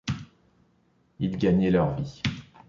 [1.19, 2.23] Ils gagnaient leur vie.